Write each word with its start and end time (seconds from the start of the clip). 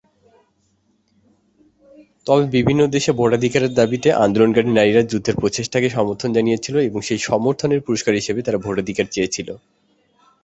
তবে, 2.27 2.43
বিভিন্ন 2.51 2.81
দেশে 2.87 3.11
ভোটাধিকারের 3.11 3.71
দাবীতে 3.73 4.09
আন্দোলনকারী 4.25 4.69
নারীরা 4.69 5.01
যুদ্ধের 5.03 5.39
প্রচেষ্টাকে 5.39 5.89
সমর্থন 5.89 6.29
জানিয়েছিল, 6.33 6.75
সেই 7.01 7.19
সমর্থনের 7.19 7.81
পুরস্কার 7.81 8.13
হিসাবে 8.13 8.41
তারা 8.41 8.57
ভোটাধিকার 8.57 9.05
চেয়েছিল। 9.11 9.49